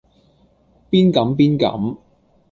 [0.89, 1.95] 邊敢邊敢